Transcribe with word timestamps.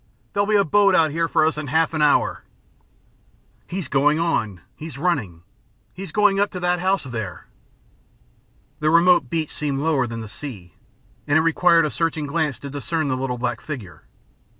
There'll 0.33 0.47
be 0.47 0.55
a 0.55 0.65
boat 0.65 0.95
out 0.95 1.11
here 1.11 1.27
for 1.27 1.45
us 1.45 1.59
in 1.59 1.67
half 1.67 1.93
an 1.93 2.01
hour." 2.01 2.43
"He's 3.67 3.87
going 3.87 4.17
on. 4.19 4.61
He's 4.75 4.97
running. 4.97 5.43
He's 5.93 6.11
going 6.11 6.39
up 6.39 6.49
to 6.53 6.59
that 6.59 6.79
house 6.79 7.03
there." 7.03 7.45
The 8.79 8.89
remote 8.89 9.29
beach 9.29 9.51
seemed 9.53 9.77
lower 9.77 10.07
than 10.07 10.21
the 10.21 10.27
sea, 10.27 10.73
and 11.27 11.37
it 11.37 11.41
required 11.41 11.85
a 11.85 11.91
searching 11.91 12.25
glance 12.25 12.57
to 12.61 12.69
discern 12.71 13.09
the 13.09 13.15
little 13.15 13.37
black 13.37 13.61
figure. 13.61 14.05